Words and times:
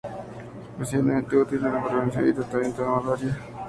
Es 0.63 0.69
especialmente 0.71 1.37
útil 1.37 1.59
en 1.63 1.75
la 1.75 1.87
prevención 1.87 2.27
y 2.27 2.33
tratamiento 2.33 2.81
de 2.81 2.87
la 2.89 2.95
malaria. 3.01 3.37